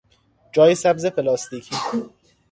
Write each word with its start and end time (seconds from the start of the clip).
جای 0.53 0.75
سبزی 0.75 1.09
پلاستیکی 1.09 1.75